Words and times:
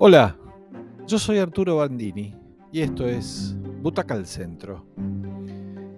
Hola, 0.00 0.36
yo 1.08 1.18
soy 1.18 1.38
Arturo 1.38 1.78
Bandini 1.78 2.32
y 2.70 2.82
esto 2.82 3.08
es 3.08 3.56
Butaca 3.82 4.14
al 4.14 4.26
Centro. 4.26 4.86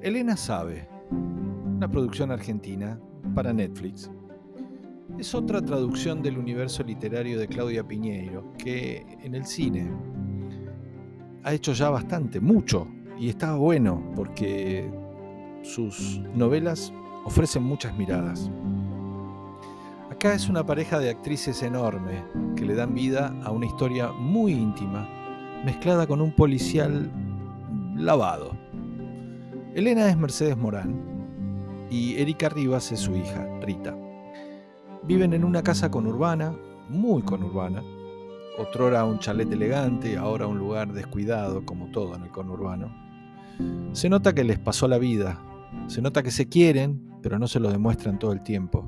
Elena 0.01 0.39
sabe, 0.39 0.89
una 1.11 1.87
producción 1.87 2.31
argentina 2.31 2.99
para 3.35 3.53
Netflix. 3.53 4.11
Es 5.19 5.35
otra 5.35 5.61
traducción 5.61 6.23
del 6.23 6.39
universo 6.39 6.83
literario 6.83 7.39
de 7.39 7.47
Claudia 7.47 7.87
Piñeiro, 7.87 8.55
que 8.57 9.05
en 9.23 9.35
el 9.35 9.45
cine 9.45 9.93
ha 11.45 11.53
hecho 11.53 11.75
ya 11.75 11.91
bastante, 11.91 12.41
mucho, 12.41 12.89
y 13.19 13.29
está 13.29 13.55
bueno 13.57 14.03
porque 14.17 14.91
sus 15.61 16.23
novelas 16.35 16.91
ofrecen 17.27 17.65
muchas 17.65 17.95
miradas. 17.99 18.51
Acá 20.21 20.35
es 20.35 20.51
una 20.51 20.67
pareja 20.67 20.99
de 20.99 21.09
actrices 21.09 21.63
enorme 21.63 22.23
que 22.55 22.67
le 22.67 22.75
dan 22.75 22.93
vida 22.93 23.35
a 23.43 23.53
una 23.53 23.65
historia 23.65 24.13
muy 24.13 24.53
íntima, 24.53 25.09
mezclada 25.65 26.07
con 26.07 26.21
un 26.21 26.31
policial 26.31 27.11
lavado. 27.97 28.51
Elena 29.75 30.11
es 30.11 30.19
Mercedes 30.19 30.59
Morán 30.59 31.89
y 31.89 32.17
Erika 32.17 32.51
Rivas 32.51 32.93
es 32.93 33.01
su 33.01 33.17
hija, 33.17 33.49
Rita. 33.63 33.97
Viven 35.05 35.33
en 35.33 35.43
una 35.43 35.63
casa 35.63 35.91
conurbana, 35.91 36.55
muy 36.91 37.23
conurbana, 37.23 37.83
otrora 38.59 39.07
un 39.07 39.21
chalet 39.21 39.51
elegante, 39.51 40.19
ahora 40.19 40.47
un 40.47 40.59
lugar 40.59 40.93
descuidado, 40.93 41.65
como 41.65 41.87
todo 41.93 42.15
en 42.15 42.25
el 42.25 42.31
conurbano. 42.31 42.95
Se 43.93 44.11
nota 44.11 44.35
que 44.35 44.45
les 44.45 44.59
pasó 44.59 44.87
la 44.87 44.99
vida, 44.99 45.41
se 45.87 46.03
nota 46.03 46.23
que 46.23 46.31
se 46.31 46.47
quieren, 46.47 47.11
pero 47.23 47.39
no 47.39 47.49
se 47.49 47.59
lo 47.59 47.71
demuestran 47.71 48.19
todo 48.19 48.35
el 48.35 48.43
tiempo. 48.43 48.87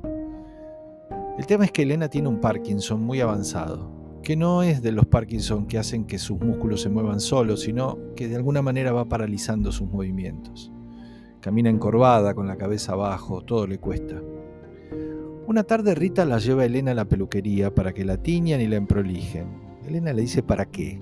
El 1.35 1.47
tema 1.47 1.65
es 1.65 1.71
que 1.71 1.81
Elena 1.81 2.09
tiene 2.09 2.27
un 2.27 2.39
Parkinson 2.39 3.01
muy 3.01 3.19
avanzado, 3.19 3.89
que 4.21 4.35
no 4.35 4.61
es 4.61 4.83
de 4.83 4.91
los 4.91 5.07
Parkinson 5.07 5.65
que 5.65 5.79
hacen 5.79 6.05
que 6.05 6.19
sus 6.19 6.39
músculos 6.39 6.81
se 6.81 6.89
muevan 6.89 7.19
solos, 7.19 7.61
sino 7.61 7.97
que 8.15 8.27
de 8.27 8.35
alguna 8.35 8.61
manera 8.61 8.91
va 8.91 9.09
paralizando 9.09 9.71
sus 9.71 9.89
movimientos. 9.89 10.71
Camina 11.39 11.71
encorvada, 11.71 12.35
con 12.35 12.45
la 12.45 12.55
cabeza 12.55 12.91
abajo, 12.91 13.41
todo 13.41 13.65
le 13.65 13.79
cuesta. 13.79 14.21
Una 15.47 15.63
tarde 15.63 15.95
Rita 15.95 16.23
la 16.23 16.37
lleva 16.37 16.61
a 16.61 16.65
Elena 16.65 16.91
a 16.91 16.95
la 16.95 17.05
peluquería 17.05 17.73
para 17.73 17.93
que 17.93 18.05
la 18.05 18.17
tiñan 18.17 18.61
y 18.61 18.67
la 18.67 18.75
emprolijen. 18.75 19.47
Elena 19.87 20.13
le 20.13 20.21
dice 20.21 20.43
para 20.43 20.67
qué. 20.67 21.01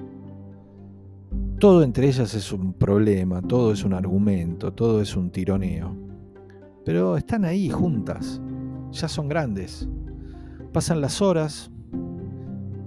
Todo 1.60 1.84
entre 1.84 2.08
ellas 2.08 2.34
es 2.34 2.54
un 2.54 2.72
problema, 2.72 3.42
todo 3.42 3.74
es 3.74 3.84
un 3.84 3.94
argumento, 3.94 4.72
todo 4.72 5.02
es 5.02 5.14
un 5.14 5.30
tironeo. 5.30 5.94
Pero 6.86 7.18
están 7.18 7.44
ahí 7.44 7.70
juntas, 7.70 8.42
ya 8.92 9.08
son 9.10 9.28
grandes, 9.28 9.88
Pasan 10.72 11.02
las 11.02 11.22
horas 11.22 11.72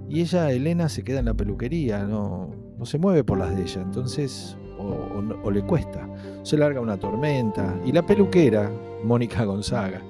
y 0.09 0.21
ella, 0.21 0.51
Elena, 0.51 0.89
se 0.89 1.03
queda 1.03 1.19
en 1.19 1.25
la 1.25 1.33
peluquería, 1.33 2.05
no, 2.05 2.49
no 2.77 2.85
se 2.85 2.97
mueve 2.97 3.23
por 3.23 3.37
las 3.37 3.55
de 3.55 3.63
ella, 3.63 3.81
entonces, 3.81 4.57
o, 4.77 5.51
le 5.51 5.61
cuesta. 5.63 6.07
Se 6.43 6.57
larga 6.57 6.81
una 6.81 6.97
tormenta 6.97 7.75
y 7.85 7.91
la 7.91 8.05
peluquera, 8.05 8.71
Mónica 9.03 9.43
Gonzaga, 9.45 10.01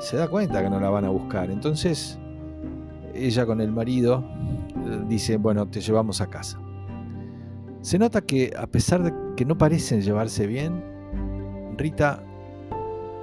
se 0.00 0.16
da 0.16 0.28
cuenta 0.28 0.62
que 0.62 0.70
no 0.70 0.80
la 0.80 0.90
van 0.90 1.04
a 1.04 1.10
buscar. 1.10 1.50
Entonces, 1.50 2.18
ella 3.14 3.46
con 3.46 3.60
el 3.60 3.72
marido 3.72 4.24
dice, 5.08 5.36
bueno, 5.36 5.66
te 5.66 5.80
llevamos 5.80 6.20
a 6.20 6.28
casa. 6.28 6.60
Se 7.80 7.98
nota 7.98 8.22
que 8.22 8.52
a 8.58 8.66
pesar 8.66 9.02
de 9.02 9.12
que 9.36 9.44
no 9.44 9.58
parecen 9.58 10.00
llevarse 10.00 10.46
bien, 10.46 10.82
Rita 11.76 12.22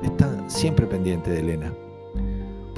está 0.04 0.50
siempre 0.50 0.86
pendiente 0.86 1.32
de 1.32 1.40
Elena. 1.40 1.74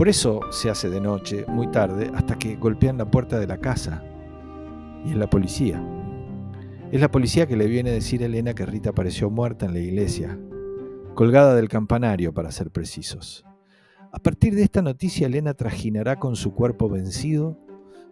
Por 0.03 0.09
eso 0.09 0.41
se 0.51 0.69
hace 0.69 0.89
de 0.89 0.99
noche, 0.99 1.45
muy 1.47 1.71
tarde, 1.71 2.11
hasta 2.13 2.37
que 2.37 2.57
golpean 2.57 2.97
la 2.97 3.09
puerta 3.09 3.39
de 3.39 3.47
la 3.47 3.59
casa. 3.59 4.03
Y 5.05 5.11
es 5.11 5.15
la 5.15 5.29
policía. 5.29 5.81
Es 6.91 6.99
la 6.99 7.09
policía 7.09 7.47
que 7.47 7.55
le 7.55 7.67
viene 7.67 7.91
a 7.91 7.93
decir 7.93 8.21
a 8.21 8.25
Elena 8.25 8.53
que 8.53 8.65
Rita 8.65 8.89
apareció 8.89 9.29
muerta 9.29 9.65
en 9.65 9.71
la 9.71 9.79
iglesia, 9.79 10.37
colgada 11.13 11.55
del 11.55 11.69
campanario 11.69 12.33
para 12.33 12.51
ser 12.51 12.69
precisos. 12.69 13.45
A 14.11 14.19
partir 14.19 14.55
de 14.55 14.63
esta 14.63 14.81
noticia, 14.81 15.27
Elena 15.27 15.53
trajinará 15.53 16.17
con 16.19 16.35
su 16.35 16.53
cuerpo 16.53 16.89
vencido 16.89 17.57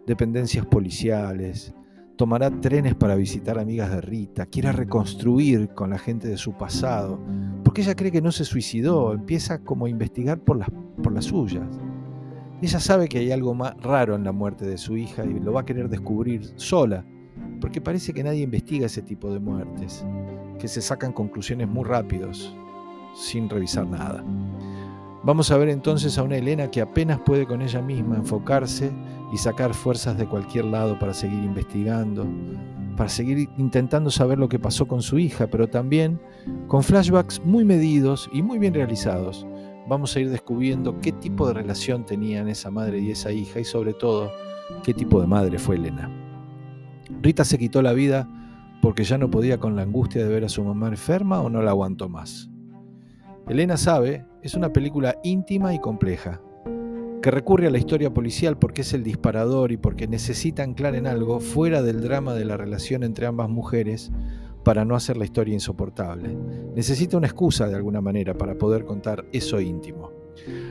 dependencias 0.06 0.64
policiales, 0.64 1.74
tomará 2.16 2.50
trenes 2.62 2.94
para 2.94 3.16
visitar 3.16 3.58
amigas 3.58 3.90
de 3.90 4.00
Rita, 4.00 4.46
quiere 4.46 4.72
reconstruir 4.72 5.68
con 5.74 5.90
la 5.90 5.98
gente 5.98 6.26
de 6.26 6.38
su 6.38 6.56
pasado, 6.56 7.20
porque 7.62 7.82
ella 7.82 7.94
cree 7.94 8.12
que 8.12 8.22
no 8.22 8.32
se 8.32 8.46
suicidó, 8.46 9.12
empieza 9.12 9.62
como 9.62 9.84
a 9.84 9.90
investigar 9.90 10.40
por 10.40 10.56
las 10.56 10.70
por 11.02 11.12
las 11.12 11.26
suyas. 11.26 11.66
Ella 12.62 12.78
sabe 12.78 13.08
que 13.08 13.18
hay 13.18 13.32
algo 13.32 13.54
más 13.54 13.76
raro 13.82 14.14
en 14.14 14.22
la 14.22 14.30
muerte 14.30 14.64
de 14.64 14.78
su 14.78 14.96
hija 14.96 15.24
y 15.24 15.40
lo 15.40 15.52
va 15.52 15.62
a 15.62 15.64
querer 15.64 15.88
descubrir 15.88 16.44
sola, 16.54 17.04
porque 17.60 17.80
parece 17.80 18.12
que 18.12 18.22
nadie 18.22 18.42
investiga 18.42 18.86
ese 18.86 19.02
tipo 19.02 19.32
de 19.32 19.40
muertes, 19.40 20.06
que 20.60 20.68
se 20.68 20.80
sacan 20.80 21.12
conclusiones 21.12 21.66
muy 21.66 21.82
rápidos, 21.82 22.54
sin 23.16 23.50
revisar 23.50 23.88
nada. 23.88 24.24
Vamos 25.24 25.50
a 25.50 25.56
ver 25.56 25.70
entonces 25.70 26.16
a 26.18 26.22
una 26.22 26.36
Elena 26.36 26.70
que 26.70 26.80
apenas 26.80 27.18
puede 27.18 27.46
con 27.46 27.62
ella 27.62 27.82
misma 27.82 28.14
enfocarse 28.14 28.92
y 29.32 29.38
sacar 29.38 29.74
fuerzas 29.74 30.16
de 30.16 30.26
cualquier 30.26 30.66
lado 30.66 30.96
para 31.00 31.14
seguir 31.14 31.42
investigando, 31.42 32.28
para 32.96 33.08
seguir 33.08 33.48
intentando 33.58 34.08
saber 34.08 34.38
lo 34.38 34.48
que 34.48 34.60
pasó 34.60 34.86
con 34.86 35.02
su 35.02 35.18
hija, 35.18 35.48
pero 35.48 35.68
también 35.68 36.20
con 36.68 36.84
flashbacks 36.84 37.44
muy 37.44 37.64
medidos 37.64 38.30
y 38.32 38.40
muy 38.40 38.60
bien 38.60 38.74
realizados, 38.74 39.46
vamos 39.88 40.14
a 40.14 40.20
ir 40.20 40.30
descubriendo 40.30 41.00
qué 41.00 41.12
tipo 41.12 41.46
de 41.48 41.54
relación 41.54 42.04
tenían 42.06 42.48
esa 42.48 42.70
madre 42.70 43.00
y 43.00 43.10
esa 43.10 43.32
hija 43.32 43.60
y 43.60 43.64
sobre 43.64 43.94
todo 43.94 44.30
qué 44.82 44.94
tipo 44.94 45.20
de 45.20 45.26
madre 45.26 45.58
fue 45.58 45.76
Elena. 45.76 46.10
Rita 47.20 47.44
se 47.44 47.58
quitó 47.58 47.82
la 47.82 47.92
vida 47.92 48.28
porque 48.80 49.04
ya 49.04 49.18
no 49.18 49.30
podía 49.30 49.58
con 49.58 49.76
la 49.76 49.82
angustia 49.82 50.24
de 50.24 50.32
ver 50.32 50.44
a 50.44 50.48
su 50.48 50.64
mamá 50.64 50.88
enferma 50.88 51.40
o 51.40 51.48
no 51.48 51.62
la 51.62 51.70
aguantó 51.70 52.08
más. 52.08 52.50
Elena 53.48 53.76
sabe, 53.76 54.24
es 54.42 54.54
una 54.54 54.72
película 54.72 55.16
íntima 55.22 55.74
y 55.74 55.78
compleja, 55.78 56.40
que 57.22 57.30
recurre 57.30 57.68
a 57.68 57.70
la 57.70 57.78
historia 57.78 58.12
policial 58.12 58.58
porque 58.58 58.82
es 58.82 58.92
el 58.92 59.04
disparador 59.04 59.72
y 59.72 59.76
porque 59.76 60.08
necesita 60.08 60.62
anclar 60.62 60.96
en 60.96 61.06
algo 61.06 61.38
fuera 61.38 61.82
del 61.82 62.00
drama 62.00 62.34
de 62.34 62.44
la 62.44 62.56
relación 62.56 63.04
entre 63.04 63.26
ambas 63.26 63.48
mujeres 63.48 64.10
para 64.64 64.84
no 64.84 64.94
hacer 64.94 65.16
la 65.16 65.24
historia 65.24 65.54
insoportable. 65.54 66.36
Necesita 66.74 67.16
una 67.16 67.26
excusa 67.26 67.68
de 67.68 67.76
alguna 67.76 68.00
manera 68.00 68.34
para 68.34 68.56
poder 68.56 68.84
contar 68.84 69.24
eso 69.32 69.60
íntimo. 69.60 70.10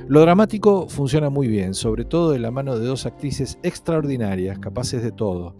Lo 0.08 0.22
dramático 0.22 0.88
funciona 0.90 1.30
muy 1.30 1.48
bien, 1.48 1.74
sobre 1.74 2.06
todo 2.06 2.32
de 2.32 2.40
la 2.40 2.52
mano 2.52 2.78
de 2.78 2.86
dos 2.86 3.06
actrices 3.06 3.60
extraordinarias, 3.64 4.60
capaces 4.60 5.04
de 5.04 5.12
todo. 5.12 5.56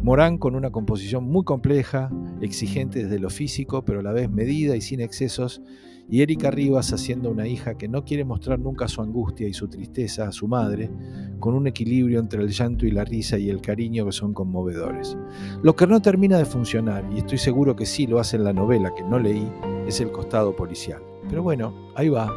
Morán 0.00 0.38
con 0.38 0.54
una 0.54 0.70
composición 0.70 1.24
muy 1.24 1.44
compleja, 1.44 2.10
exigente 2.40 3.02
desde 3.02 3.18
lo 3.18 3.30
físico, 3.30 3.84
pero 3.84 4.00
a 4.00 4.02
la 4.02 4.12
vez 4.12 4.30
medida 4.30 4.76
y 4.76 4.80
sin 4.80 5.00
excesos, 5.00 5.60
y 6.10 6.22
Erika 6.22 6.50
Rivas 6.50 6.92
haciendo 6.92 7.30
una 7.30 7.46
hija 7.46 7.76
que 7.76 7.88
no 7.88 8.04
quiere 8.04 8.24
mostrar 8.24 8.58
nunca 8.58 8.88
su 8.88 9.02
angustia 9.02 9.46
y 9.46 9.52
su 9.52 9.68
tristeza 9.68 10.28
a 10.28 10.32
su 10.32 10.48
madre, 10.48 10.90
con 11.38 11.54
un 11.54 11.66
equilibrio 11.66 12.18
entre 12.18 12.42
el 12.42 12.48
llanto 12.48 12.86
y 12.86 12.90
la 12.90 13.04
risa 13.04 13.38
y 13.38 13.50
el 13.50 13.60
cariño 13.60 14.06
que 14.06 14.12
son 14.12 14.32
conmovedores. 14.32 15.16
Lo 15.62 15.76
que 15.76 15.86
no 15.86 16.00
termina 16.00 16.38
de 16.38 16.46
funcionar, 16.46 17.04
y 17.14 17.18
estoy 17.18 17.38
seguro 17.38 17.76
que 17.76 17.86
sí 17.86 18.06
lo 18.06 18.18
hace 18.18 18.36
en 18.36 18.44
la 18.44 18.52
novela 18.52 18.94
que 18.96 19.04
no 19.04 19.18
leí, 19.18 19.46
es 19.86 20.00
el 20.00 20.10
costado 20.10 20.56
policial. 20.56 21.02
Pero 21.28 21.42
bueno, 21.42 21.74
ahí 21.94 22.08
va. 22.08 22.32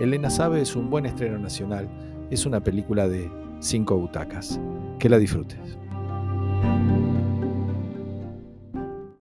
Elena 0.00 0.30
Sabe 0.30 0.60
es 0.60 0.74
un 0.74 0.90
buen 0.90 1.06
estreno 1.06 1.38
nacional, 1.38 1.88
es 2.30 2.46
una 2.46 2.62
película 2.62 3.08
de 3.08 3.30
cinco 3.60 3.96
butacas. 3.96 4.60
Que 4.98 5.08
la 5.08 5.18
disfrutes. 5.18 5.78